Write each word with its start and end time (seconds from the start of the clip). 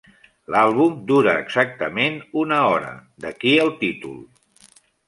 L'àlbum 0.53 0.95
dura 1.11 1.35
exactament 1.43 2.17
una 2.45 2.59
hora, 2.71 2.91
d'aquí 3.27 3.57
el 3.67 3.75
títol. 3.85 4.19